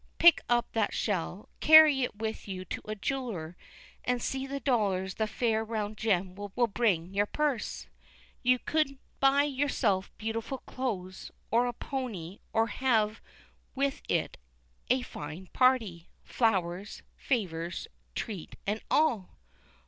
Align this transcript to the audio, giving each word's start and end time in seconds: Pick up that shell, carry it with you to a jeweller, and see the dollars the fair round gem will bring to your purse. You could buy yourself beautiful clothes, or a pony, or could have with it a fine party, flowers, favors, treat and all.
Pick 0.17 0.41
up 0.49 0.71
that 0.71 0.95
shell, 0.95 1.47
carry 1.59 2.01
it 2.01 2.15
with 2.15 2.47
you 2.47 2.65
to 2.65 2.81
a 2.85 2.95
jeweller, 2.95 3.55
and 4.03 4.19
see 4.19 4.47
the 4.47 4.59
dollars 4.59 5.13
the 5.13 5.27
fair 5.27 5.63
round 5.63 5.95
gem 5.95 6.33
will 6.33 6.49
bring 6.65 7.09
to 7.11 7.15
your 7.17 7.27
purse. 7.27 7.85
You 8.41 8.57
could 8.57 8.97
buy 9.19 9.43
yourself 9.43 10.09
beautiful 10.17 10.57
clothes, 10.65 11.29
or 11.51 11.67
a 11.67 11.73
pony, 11.73 12.39
or 12.51 12.65
could 12.65 12.75
have 12.77 13.21
with 13.75 14.01
it 14.09 14.39
a 14.89 15.03
fine 15.03 15.49
party, 15.53 16.09
flowers, 16.23 17.03
favors, 17.15 17.87
treat 18.15 18.55
and 18.65 18.81
all. 18.89 19.37